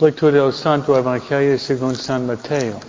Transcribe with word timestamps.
Lectura 0.00 0.42
del 0.42 0.52
Santo 0.52 0.96
Evangelio 0.96 1.58
según 1.58 1.94
San 1.94 2.26
Mateo. 2.26 2.80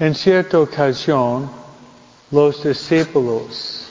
En 0.00 0.14
cierta 0.14 0.58
ocasión, 0.58 1.48
los 2.32 2.64
discípulos 2.64 3.86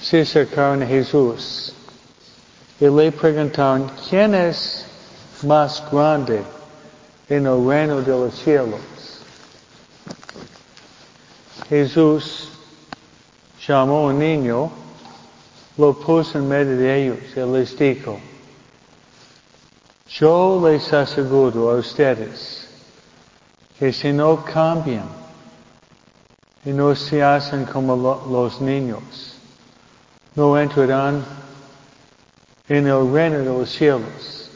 se 0.00 0.20
acercaron 0.20 0.82
a 0.82 0.86
Jesús 0.86 1.74
y 2.78 2.86
le 2.86 3.10
preguntaron, 3.10 3.90
¿quién 4.08 4.34
es 4.34 4.86
más 5.42 5.82
grande 5.90 6.44
en 7.28 7.46
el 7.46 7.66
reino 7.66 8.00
de 8.02 8.12
los 8.12 8.34
cielos? 8.34 8.80
Jesús 11.68 12.50
llamó 13.66 14.04
un 14.06 14.18
niño, 14.18 14.70
lo 15.76 15.98
puso 15.98 16.38
en 16.38 16.48
medio 16.48 16.76
de 16.76 17.02
ellos 17.02 17.18
y 17.36 17.40
les 17.40 17.76
dijo, 17.78 18.18
yo 20.08 20.60
les 20.68 20.92
aseguro 20.92 21.70
a 21.70 21.74
ustedes 21.76 22.68
que 23.78 23.92
si 23.92 24.12
no 24.12 24.44
cambian 24.44 25.08
y 26.64 26.70
no 26.70 26.94
se 26.94 27.22
hacen 27.22 27.64
como 27.64 27.96
lo- 27.96 28.26
los 28.30 28.60
niños, 28.60 29.02
no 30.34 30.58
entrarán 30.58 31.24
en 32.68 32.86
el 32.86 33.12
reino 33.12 33.38
de 33.38 33.44
los 33.44 33.70
cielos. 33.70 34.48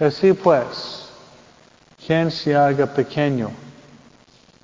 Así 0.00 0.32
pues, 0.32 1.06
quien 2.04 2.30
se 2.30 2.54
haga 2.54 2.86
pequeño 2.86 3.50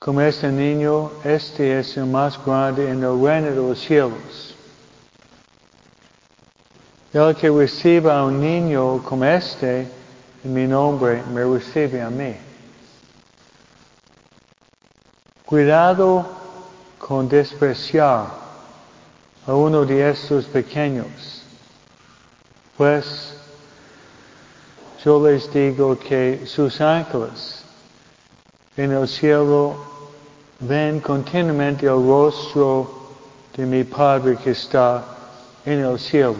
como 0.09 0.23
este 0.23 0.51
niño, 0.51 1.11
este 1.23 1.81
es 1.81 1.99
el 1.99 2.07
más 2.07 2.43
grande 2.43 2.89
en 2.89 3.05
el 3.05 3.23
reino 3.23 3.51
de 3.51 3.57
los 3.57 3.79
cielos. 3.79 4.55
El 7.13 7.37
que 7.37 7.51
reciba 7.51 8.19
a 8.19 8.25
un 8.25 8.41
niño 8.41 9.03
como 9.03 9.27
este, 9.27 9.87
en 10.43 10.55
mi 10.55 10.67
nombre, 10.67 11.23
me 11.31 11.45
recibe 11.45 12.01
a 12.01 12.09
mí. 12.09 12.35
Cuidado 15.45 16.27
con 16.99 17.29
despreciar 17.29 18.29
a 19.47 19.53
uno 19.53 19.85
de 19.85 20.09
estos 20.09 20.47
pequeños, 20.47 21.43
pues 22.79 23.35
yo 25.05 25.23
les 25.29 25.53
digo 25.53 25.99
que 25.99 26.47
sus 26.47 26.81
ángeles 26.81 27.63
en 28.75 28.93
el 28.93 29.07
cielo 29.07 29.88
ven 30.61 31.01
continuamente 31.01 31.87
el 31.87 32.07
rostro 32.07 32.91
de 33.57 33.65
mi 33.65 33.85
Padre 33.85 34.37
que 34.37 34.51
está 34.51 35.05
en 35.65 35.81
el 35.81 35.99
cielo. 35.99 36.37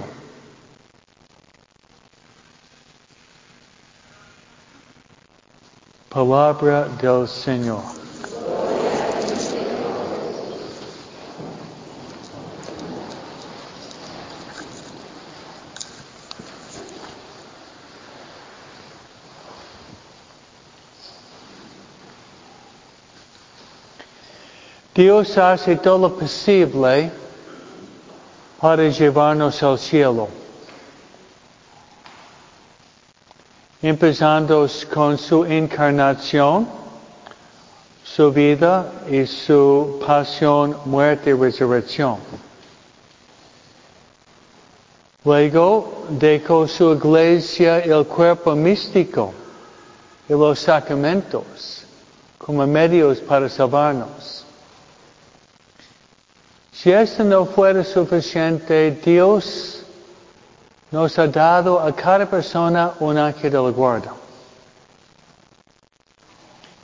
Palabra 6.09 6.89
del 7.01 7.29
Señor. 7.29 7.98
Dios 24.99 25.39
hace 25.39 25.77
todo 25.77 25.97
lo 26.09 26.17
posible 26.17 27.13
para 28.61 28.89
llevarnos 28.89 29.63
al 29.63 29.79
cielo. 29.79 30.27
Empezando 33.81 34.67
con 34.93 35.17
su 35.17 35.45
encarnación, 35.45 36.67
su 38.03 38.33
vida 38.33 38.91
y 39.09 39.25
su 39.25 40.03
pasión, 40.05 40.77
muerte 40.87 41.31
y 41.31 41.35
resurrección. 41.35 42.17
Luego 45.23 46.07
dejó 46.09 46.67
su 46.67 46.95
iglesia 46.95 47.79
el 47.79 48.05
cuerpo 48.05 48.57
místico 48.57 49.33
y 50.29 50.33
los 50.33 50.59
sacramentos 50.59 51.85
como 52.37 52.67
medios 52.67 53.21
para 53.21 53.49
salvarnos. 53.49 54.48
Si 56.81 56.93
esto 56.93 57.25
no 57.25 57.45
fuera 57.45 57.83
suficiente, 57.83 58.93
Dios 59.05 59.83
nos 60.93 61.19
ha 61.19 61.27
dado 61.27 61.81
a 61.81 61.93
cada 61.93 62.25
persona 62.25 62.93
un 63.01 63.19
ángel 63.19 63.51
de 63.51 63.61
la 63.61 63.71
guarda. 63.71 64.15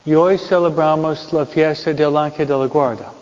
Y 0.03 0.13
hoy 0.13 0.37
celebramos 0.37 1.31
la 1.31 1.45
fiesta 1.45 1.93
del 1.93 2.17
ángel 2.17 2.45
de 2.45 2.57
la 2.57 2.65
guarda. 2.65 3.13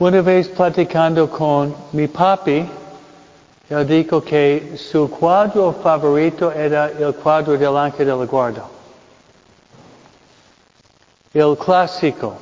Una 0.00 0.20
vez 0.22 0.48
platicando 0.48 1.30
con 1.30 1.72
mi 1.92 2.08
papi, 2.08 2.68
él 3.68 3.86
dijo 3.86 4.22
que 4.22 4.76
su 4.76 5.10
cuadro 5.10 5.72
favorito 5.72 6.52
era 6.52 6.90
el 6.90 7.14
cuadro 7.14 7.58
del 7.58 7.76
ángel 7.76 8.06
de 8.06 8.16
la 8.16 8.24
guarda. 8.24 8.64
El 11.34 11.56
clásico, 11.58 12.34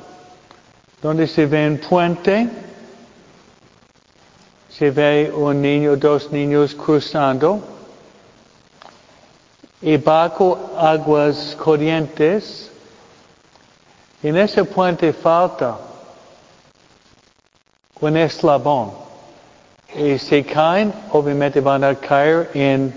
donde 1.01 1.27
se 1.27 1.47
ve 1.47 1.67
un 1.67 1.79
puente, 1.79 2.49
se 4.69 4.91
ve 4.91 5.33
un 5.35 5.63
niño, 5.63 5.97
dos 5.97 6.31
niños 6.31 6.75
cruzando, 6.75 7.61
y 9.81 9.97
bajo 9.97 10.73
aguas 10.77 11.57
corrientes, 11.59 12.71
en 14.23 14.37
ese 14.37 14.65
puente 14.65 15.13
falta 15.13 15.79
un 18.01 18.17
eslabón. 18.17 19.04
Y 19.97 20.19
si 20.19 20.43
caen, 20.43 20.93
obviamente 21.13 21.61
van 21.61 21.85
a 21.85 21.95
caer 21.95 22.51
en 22.55 22.93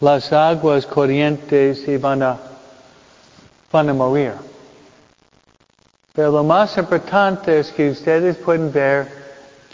las 0.00 0.32
aguas 0.32 0.84
corrientes 0.84 1.86
y 1.86 1.96
van 1.96 2.22
a, 2.22 2.36
van 3.70 3.88
a 3.88 3.94
morir. 3.94 4.32
Pero 6.12 6.32
lo 6.32 6.42
más 6.42 6.76
importante 6.76 7.60
es 7.60 7.70
que 7.70 7.90
ustedes 7.90 8.36
pueden 8.38 8.72
ver 8.72 9.06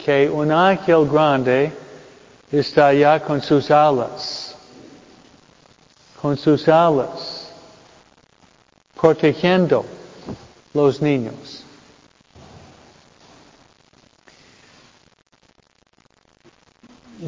que 0.05 0.29
un 0.29 0.53
ángel 0.53 1.09
grande 1.09 1.73
está 2.53 2.89
allá 2.89 3.21
con 3.21 3.41
sus 3.41 3.71
alas, 3.71 4.55
con 6.21 6.37
sus 6.37 6.69
alas, 6.69 7.49
protegiendo 9.01 9.87
los 10.75 11.01
niños. 11.01 11.64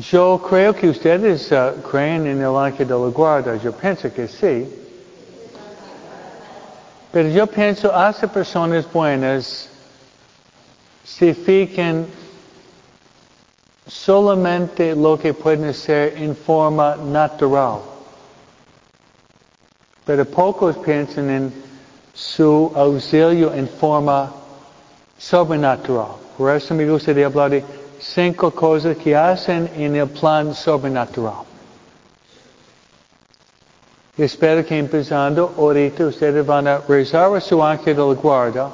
Yo 0.00 0.42
creo 0.46 0.74
que 0.74 0.90
ustedes 0.90 1.50
uh, 1.52 1.80
creen 1.80 2.26
en 2.26 2.42
el 2.42 2.54
ángel 2.54 2.86
de 2.86 2.94
la 2.94 3.08
guarda. 3.08 3.56
Yo 3.56 3.72
pienso 3.72 4.12
que 4.12 4.28
sí. 4.28 4.68
Pero 7.10 7.30
yo 7.30 7.46
pienso, 7.46 7.94
hace 7.94 8.28
personas 8.28 8.84
buenas 8.92 9.70
se 11.02 11.32
fijan 11.32 12.06
solamente 13.86 14.94
lo 14.94 15.18
que 15.18 15.32
pueden 15.32 15.64
hacer 15.70 16.14
en 16.18 16.36
forma 16.36 16.96
natural. 16.96 17.78
Pero 20.04 20.26
pocos 20.26 20.76
piensan 20.76 21.30
en 21.30 21.52
su 22.12 22.70
auxilio 22.74 23.54
en 23.54 23.66
forma 23.66 24.30
sobrenatural. 25.16 26.16
Por 26.36 26.54
eso 26.54 26.74
me 26.74 26.86
gustaría 26.86 27.26
hablar 27.26 27.50
de 27.50 27.85
cinco 28.00 28.50
cosas 28.50 28.96
que 28.96 29.14
hacen 29.14 29.70
en 29.76 29.96
el 29.96 30.08
plan 30.08 30.54
sobrenatural. 30.54 31.44
Espero 34.16 34.64
que 34.64 34.78
empezando 34.78 35.52
ahorita 35.58 36.06
ustedes 36.06 36.44
van 36.44 36.66
a 36.66 36.78
rezar 36.78 37.34
a 37.36 37.40
su 37.40 37.62
ángel 37.62 37.96
de 37.96 38.02
la 38.02 38.14
guarda, 38.14 38.70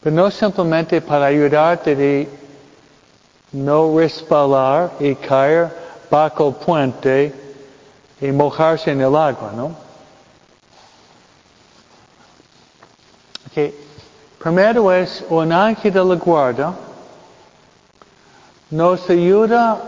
pero 0.00 0.14
no 0.14 0.30
simplemente 0.30 1.00
para 1.00 1.26
ayudarte 1.26 1.96
de 1.96 2.28
no 3.52 3.98
resbalar 3.98 4.92
y 5.00 5.14
caer 5.16 5.70
bajo 6.08 6.48
el 6.48 6.54
puente 6.54 7.34
y 8.20 8.26
mojarse 8.30 8.92
en 8.92 9.00
el 9.00 9.16
agua, 9.16 9.52
¿no? 9.54 9.74
Okay. 13.50 13.91
Primero 14.42 14.92
es 14.92 15.24
un 15.28 15.52
ángel 15.52 15.92
de 15.92 16.04
la 16.04 16.14
guarda 16.16 16.74
nos 18.72 19.08
ayuda 19.10 19.78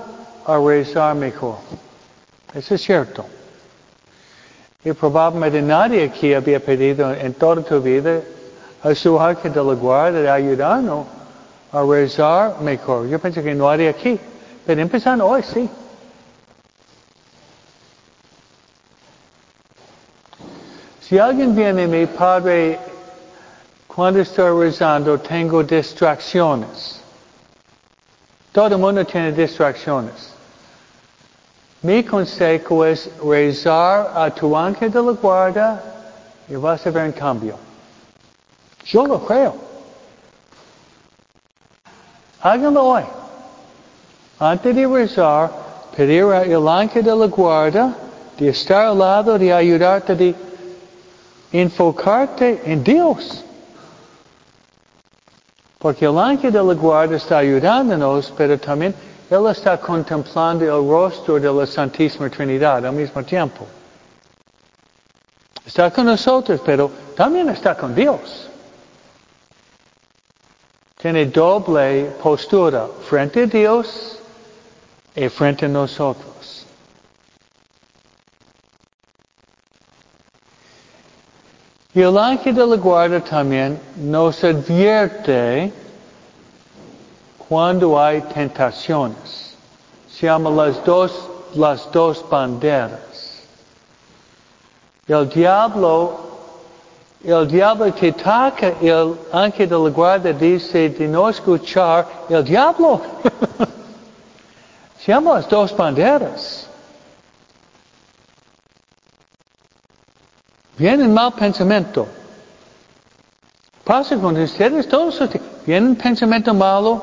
a 0.46 0.58
rezar 0.58 1.16
mejor. 1.16 1.56
Eso 2.52 2.74
es 2.74 2.82
cierto. 2.82 3.24
Y 4.84 4.92
probablemente 4.92 5.62
nadie 5.62 6.04
aquí 6.04 6.34
había 6.34 6.60
pedido 6.60 7.12
en 7.12 7.32
toda 7.32 7.62
tu 7.62 7.80
vida 7.80 8.20
a 8.82 8.94
su 8.94 9.18
ángel 9.18 9.54
de 9.54 9.64
la 9.64 9.72
guarda 9.72 10.20
de 10.20 10.30
ayudarnos 10.30 11.06
a 11.72 11.82
rezar 11.82 12.60
mejor. 12.60 13.08
Yo 13.08 13.18
pensé 13.18 13.42
que 13.42 13.54
no 13.54 13.68
haría 13.68 13.90
aquí, 13.90 14.20
pero 14.66 14.82
empezando 14.82 15.26
hoy 15.26 15.42
sí. 15.42 15.68
Si 21.00 21.18
alguien 21.18 21.56
viene, 21.56 21.86
mi 21.86 22.06
padre, 22.06 22.78
cuando 23.94 24.20
estoy 24.20 24.50
rezando 24.50 25.18
tengo 25.18 25.62
distracciones. 25.62 27.00
Todo 28.52 28.66
el 28.66 28.78
mundo 28.78 29.04
tiene 29.04 29.30
distracciones. 29.30 30.34
Mi 31.82 32.02
consejo 32.02 32.84
es 32.84 33.08
rezar 33.22 34.10
a 34.14 34.30
tu 34.30 34.56
ángel 34.56 34.90
de 34.90 35.02
la 35.02 35.12
guarda 35.12 35.82
y 36.48 36.56
vas 36.56 36.84
a 36.86 36.90
ver 36.90 37.06
un 37.06 37.12
cambio. 37.12 37.56
Yo 38.84 39.06
lo 39.06 39.24
creo. 39.24 39.54
Háganlo 42.40 42.84
hoy. 42.84 43.04
Antes 44.40 44.74
de 44.74 44.86
rezar, 44.86 45.50
pedir 45.96 46.24
al 46.24 46.68
ángel 46.68 47.04
de 47.04 47.14
la 47.14 47.26
guarda 47.26 47.94
de 48.38 48.48
estar 48.48 48.86
al 48.86 48.98
lado, 48.98 49.38
de 49.38 49.52
ayudarte, 49.52 50.16
de 50.16 50.34
enfocarte 51.52 52.60
en 52.64 52.82
Dios. 52.82 53.44
Porque 55.84 56.06
el 56.06 56.18
ángel 56.18 56.50
de 56.50 56.64
la 56.64 56.72
guarda 56.72 57.16
está 57.16 57.36
ayudándonos, 57.36 58.32
pero 58.34 58.58
también 58.58 58.94
Él 59.28 59.46
está 59.48 59.78
contemplando 59.78 60.64
el 60.64 60.88
rostro 60.88 61.38
de 61.38 61.52
la 61.52 61.66
Santísima 61.66 62.30
Trinidad 62.30 62.86
al 62.86 62.94
mismo 62.94 63.22
tiempo. 63.22 63.66
Está 65.66 65.90
con 65.90 66.06
nosotros, 66.06 66.58
pero 66.64 66.90
también 67.14 67.50
está 67.50 67.76
con 67.76 67.94
Dios. 67.94 68.48
Tiene 70.96 71.26
doble 71.26 72.14
postura, 72.22 72.86
frente 73.06 73.42
a 73.42 73.46
Dios 73.46 74.20
y 75.14 75.28
frente 75.28 75.66
a 75.66 75.68
nosotros. 75.68 76.33
Y 81.94 82.02
el 82.02 82.18
ángel 82.18 82.56
de 82.56 82.66
la 82.66 82.76
guarda 82.76 83.20
también 83.20 83.80
nos 83.96 84.42
advierte 84.42 85.72
cuando 87.48 88.00
hay 88.00 88.20
tentaciones. 88.20 89.54
Se 90.10 90.26
llama 90.26 90.50
las 90.50 90.84
dos, 90.84 91.28
las 91.54 91.90
dos 91.92 92.24
banderas. 92.28 93.44
El 95.06 95.28
diablo, 95.28 96.18
el 97.22 97.46
diablo 97.46 97.92
te 97.92 98.08
ataca, 98.08 98.72
el 98.80 99.14
ángel 99.32 99.68
de 99.68 99.78
la 99.78 99.90
guarda 99.90 100.32
dice 100.32 100.88
de 100.88 101.06
no 101.06 101.28
escuchar 101.28 102.06
el 102.28 102.42
diablo. 102.44 103.00
Se 104.98 105.12
llama 105.12 105.34
las 105.34 105.48
dos 105.48 105.76
banderas. 105.76 106.63
Viene 110.76 111.06
mal 111.06 111.32
pensamiento. 111.32 112.06
Pasa 113.84 114.16
con 114.16 114.36
ustedes 114.36 114.88
todos. 114.88 115.20
Viene 115.66 115.88
un 115.88 115.96
pensamiento 115.96 116.52
malo, 116.54 117.02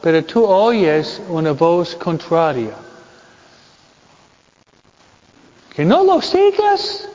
pero 0.00 0.24
tú 0.24 0.44
oyes 0.44 1.20
una 1.28 1.52
voz 1.52 1.94
contraria. 1.94 2.74
Que 5.74 5.84
no 5.84 6.04
lo 6.04 6.20
sigas. 6.20 7.08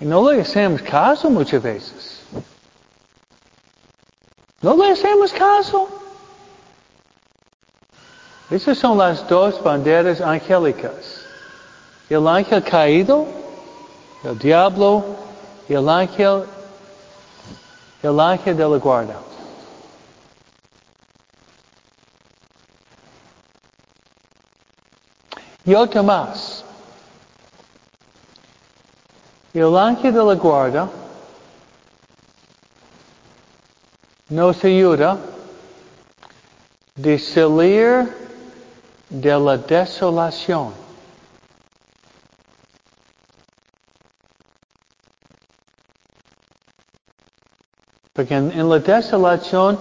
Y 0.00 0.04
no 0.04 0.30
le 0.30 0.40
hacemos 0.40 0.82
caso 0.82 1.30
muchas 1.30 1.62
veces. 1.62 2.22
No 4.60 4.76
le 4.76 4.92
hacemos 4.92 5.32
caso. 5.32 5.88
Esas 8.50 8.78
son 8.78 8.98
las 8.98 9.26
dos 9.28 9.62
banderas 9.62 10.20
angélicas. 10.20 11.24
El 12.08 12.26
ángel 12.28 12.62
caído, 12.62 13.26
el 14.24 14.38
diablo 14.38 15.04
y 15.68 15.74
el 15.74 15.88
ángel, 15.88 16.44
el 18.02 18.20
ángel 18.20 18.56
de 18.56 18.68
la 18.68 18.76
guarda. 18.76 19.16
Y 25.64 25.74
otro 25.74 26.02
más. 26.02 26.64
El 29.54 29.76
ángel 29.76 30.12
de 30.14 30.24
la 30.24 30.34
guarda 30.34 30.88
nos 34.28 34.64
ayuda 34.64 35.18
de 36.96 37.18
salir 37.18 38.16
de 39.10 39.38
la. 39.38 40.81
Porque 48.12 48.34
en, 48.34 48.68
la 48.68 48.78
desolación 48.78 49.78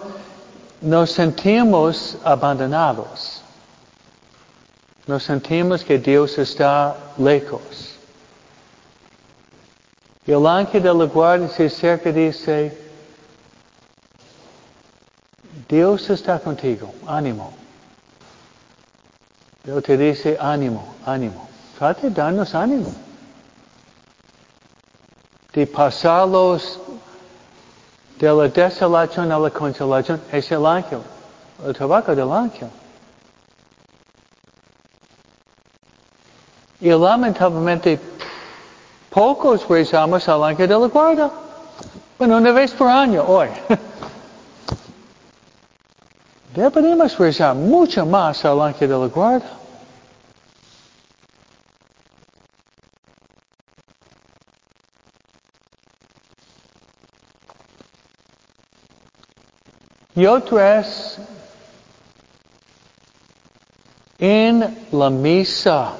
nos 0.81 1.11
sentimos 1.11 2.17
abandonados. 2.23 3.43
Nos 5.05 5.23
sentimos 5.23 5.83
que 5.83 5.99
Dios 5.99 6.37
está 6.37 6.95
lejos. 7.17 7.97
Y 10.25 10.31
el 10.31 10.47
ángel 10.47 10.83
de 10.83 10.93
la 10.93 11.05
guardia 11.05 11.49
se 11.49 11.65
acerca 11.65 12.09
y 12.09 12.13
dice, 12.13 12.77
Dios 15.67 16.09
está 16.09 16.39
contigo, 16.39 16.93
ánimo. 17.07 17.51
Dios 19.63 19.83
te 19.83 19.97
dice 19.97 20.37
ánimo, 20.39 20.95
ánimo. 21.05 21.49
Trate 21.77 22.09
de 22.09 22.15
darnos 22.15 22.55
ánimo. 22.55 22.93
De 25.53 25.67
pasarlos 25.67 26.79
de 28.21 28.31
la 28.31 28.47
desolación 28.47 29.31
a 29.31 29.39
la 29.39 29.49
consolación 29.49 30.21
es 30.31 30.51
el 30.51 30.63
ángel, 30.63 30.99
el 31.65 31.73
trabajo 31.73 32.15
del 32.15 32.31
ángel. 32.31 32.69
Y 36.79 36.89
lamentablemente 36.89 37.99
pocos 39.09 39.67
rezamos 39.67 40.29
al 40.29 40.43
ángel 40.43 40.67
de 40.67 40.79
la 40.79 40.85
guarda. 40.85 41.31
Bueno, 42.19 42.37
una 42.37 42.51
vez 42.51 42.71
por 42.73 42.89
año, 42.89 43.23
hoy. 43.27 43.47
Deberíamos 46.55 47.17
rezar 47.17 47.55
mucho 47.55 48.05
más 48.05 48.45
al 48.45 48.61
ángel 48.61 48.87
de 48.87 48.97
la 48.99 49.07
guarda. 49.07 49.60
Y 60.21 60.27
otro 60.27 60.59
es 60.59 61.17
en 64.19 64.85
la 64.91 65.09
misa. 65.09 65.93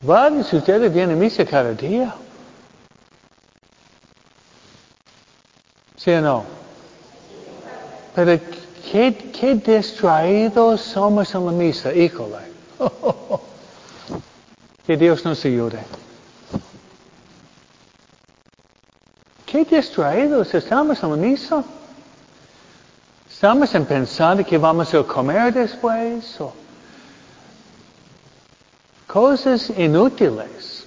De 0.00 0.56
ustedes 0.56 0.90
vienen 0.90 1.18
a 1.18 1.20
misa 1.20 1.44
cada 1.44 1.74
día. 1.74 2.14
¿Sí 5.98 6.12
o 6.12 6.20
no? 6.22 6.44
Pero 8.14 8.40
qué, 8.90 9.32
qué 9.38 9.54
distraídos 9.56 10.80
somos 10.80 11.34
en 11.34 11.44
la 11.44 11.52
misa, 11.52 11.92
híjole. 11.92 12.38
que 14.86 14.96
Dios 14.96 15.22
nos 15.26 15.44
ayude. 15.44 15.80
Qué 19.44 19.62
distraídos 19.66 20.54
estamos 20.54 21.02
en 21.02 21.10
la 21.10 21.16
misa. 21.16 21.64
Estamos 23.40 23.74
en 23.74 23.86
pensando 23.86 24.44
que 24.44 24.58
vamos 24.58 24.92
a 24.92 25.02
comer 25.02 25.50
después 25.54 26.38
o 26.42 26.52
cosas 29.06 29.70
inútiles. 29.78 30.84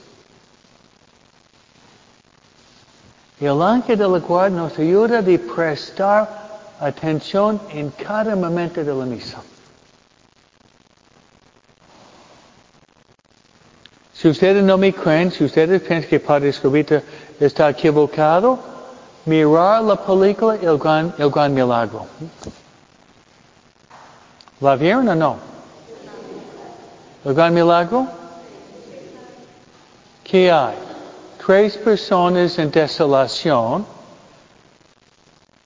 Y 3.40 3.46
el 3.46 3.60
ángel 3.60 3.98
de 3.98 4.08
la 4.08 4.20
guardia 4.20 4.60
nos 4.60 4.78
ayuda 4.78 5.18
a 5.18 5.56
prestar 5.56 6.30
atención 6.80 7.60
en 7.72 7.90
cada 7.90 8.36
momento 8.36 8.84
de 8.84 8.94
la 8.94 9.06
misa. 9.06 9.42
Si 14.14 14.28
ustedes 14.28 14.64
no 14.64 14.78
me 14.78 14.94
creen, 14.94 15.32
si 15.32 15.44
ustedes 15.44 15.82
piensan 15.82 16.08
que 16.08 16.20
Padre 16.20 16.50
Escobita 16.50 17.02
está 17.40 17.72
equivocado, 17.72 18.73
mirar 19.26 19.84
la 19.84 19.96
película 19.96 20.56
El 20.56 20.78
Gran, 20.78 21.14
El 21.18 21.30
Gran 21.30 21.54
Milagro. 21.54 22.06
¿La 24.60 24.76
vieron 24.76 25.08
o 25.10 25.16
no? 25.16 25.38
El 27.26 27.34
Gran 27.34 27.54
Milagro. 27.54 28.08
¿Qué 30.24 30.52
hay? 30.52 30.76
Tres 31.46 31.78
personas 31.78 32.58
en 32.58 32.72
desolación. 32.72 33.86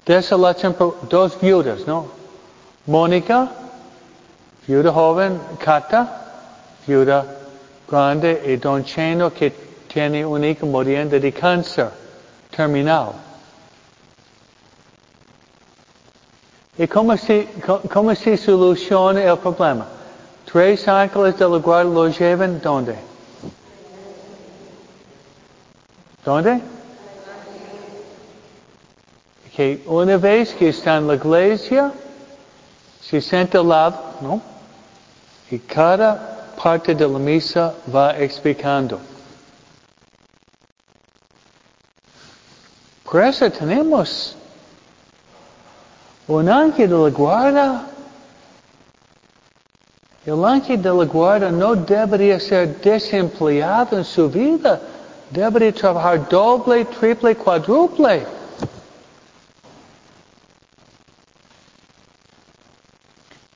Desolación 0.05 0.73
por 0.73 1.07
dos 1.09 1.39
viudas, 1.39 1.85
¿no? 1.85 2.07
Mónica, 2.85 3.49
viuda 4.65 4.91
joven, 4.93 5.39
Cata, 5.59 6.07
viuda 6.87 7.25
grande, 7.89 8.41
y 8.45 8.55
Don 8.55 8.83
Cheno 8.83 9.33
que 9.33 9.51
tiene 9.87 10.25
un 10.25 10.43
hijo 10.43 10.65
muriendo 10.65 11.19
de 11.19 11.31
cáncer 11.33 11.89
terminal. 12.49 13.26
¿Y 16.77 16.87
cómo 16.87 17.17
se, 17.17 17.47
cómo 17.91 18.13
se 18.13 18.37
soluciona 18.37 19.23
el 19.23 19.37
problema? 19.37 19.87
Tres 20.45 20.87
ángeles 20.87 21.37
de 21.37 21.49
la 21.49 21.57
guardia 21.57 21.91
lo 21.91 22.07
llevan, 22.07 22.61
¿dónde? 22.61 22.95
¿Dónde? 26.23 26.61
Que 29.55 29.83
una 29.87 30.17
vez 30.17 30.53
que 30.53 30.69
está 30.69 30.97
en 30.97 31.07
la 31.07 31.15
iglesia, 31.15 31.91
se 33.01 33.21
sienta 33.21 33.57
al 33.57 33.69
lado, 33.69 33.97
¿no? 34.21 34.41
Y 35.49 35.57
cada 35.57 36.53
parte 36.61 36.93
de 36.93 37.07
la 37.07 37.17
misa 37.17 37.73
va 37.93 38.15
explicando. 38.19 38.99
Por 43.03 43.23
eso 43.23 43.49
tenemos 43.49 44.37
un 46.27 46.49
ángel 46.49 46.89
de 46.89 46.95
la 46.97 47.09
guarda. 47.09 47.85
El 50.25 50.43
ángel 50.43 50.81
de 50.81 50.93
la 50.93 51.05
guarda 51.05 51.49
no 51.49 51.75
debería 51.75 52.39
ser 52.39 52.81
desempleado 52.81 53.97
en 53.97 54.03
su 54.03 54.29
vida. 54.29 54.79
Debería 55.29 55.73
trabajar 55.73 56.27
doble, 56.27 56.85
triple, 56.85 57.35
cuádruple. 57.35 58.25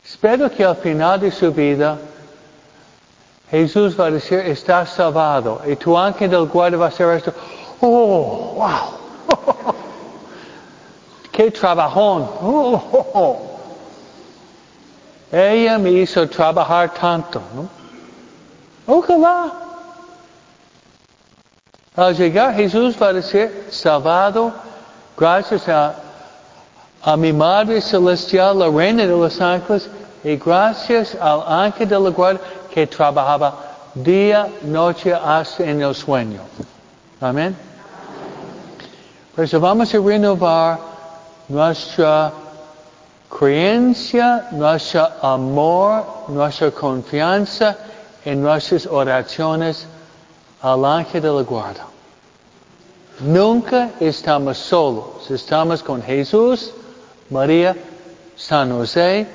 Espero 0.03 0.49
que 0.49 0.63
al 0.63 0.75
final 0.77 1.19
de 1.19 1.31
su 1.31 1.51
vida 1.51 1.97
Jesús 3.49 3.99
va 3.99 4.05
a 4.05 4.11
decir, 4.11 4.39
está 4.39 4.85
salvado. 4.85 5.61
Y 5.67 5.75
tu 5.75 5.97
ángel 5.97 6.29
del 6.29 6.47
guarda 6.47 6.77
va 6.77 6.87
a 6.87 6.91
ser 6.91 7.17
esto. 7.17 7.33
Oh, 7.81 8.53
wow. 8.55 9.00
Qué 11.41 11.49
trabajón. 11.49 12.29
Oh, 12.39 12.79
oh, 12.91 13.07
oh. 13.15 13.37
Ella 15.31 15.79
me 15.79 15.89
hizo 15.89 16.29
trabajar 16.29 16.93
tanto, 16.93 17.41
¿no? 17.55 17.67
Ojalá. 18.85 19.51
Al 21.95 22.15
llegar 22.15 22.53
Jesús 22.53 22.95
va 23.01 23.07
a 23.07 23.13
decir, 23.13 23.69
salvado, 23.71 24.53
gracias 25.17 25.67
a, 25.67 25.95
a 27.01 27.17
mi 27.17 27.33
Madre 27.33 27.81
Celestial, 27.81 28.59
la 28.59 28.69
Reina 28.69 29.07
de 29.07 29.09
los 29.09 29.41
Ángeles, 29.41 29.89
y 30.23 30.35
gracias 30.35 31.15
al 31.15 31.41
ángel 31.47 31.89
de 31.89 31.99
la 31.99 32.09
guardia 32.11 32.41
que 32.71 32.85
trabajaba 32.85 33.55
día, 33.95 34.47
noche, 34.61 35.11
hasta 35.11 35.63
en 35.63 35.81
el 35.81 35.95
sueño. 35.95 36.41
Amén. 37.19 37.55
Por 39.35 39.59
vamos 39.59 39.91
a 39.91 39.97
renovar 39.97 40.90
nuestra 41.51 42.31
creencia, 43.29 44.47
nuestro 44.51 45.07
amor, 45.21 46.05
nuestra 46.29 46.71
confianza 46.71 47.77
en 48.25 48.41
nuestras 48.41 48.85
oraciones 48.85 49.85
al 50.61 50.85
ángel 50.85 51.21
de 51.21 51.29
la 51.29 51.41
guarda. 51.41 51.85
Nunca 53.19 53.91
estamos 53.99 54.57
solos, 54.57 55.29
estamos 55.29 55.83
con 55.83 56.01
Jesús, 56.01 56.71
María, 57.29 57.75
San 58.35 58.71
José, 58.71 59.27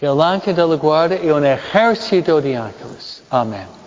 el 0.00 0.20
ángel 0.20 0.54
de 0.54 0.66
la 0.66 0.76
guarda 0.76 1.16
y 1.16 1.28
un 1.30 1.44
ejército 1.44 2.40
de 2.40 2.56
ángeles. 2.56 3.22
Amén. 3.30 3.77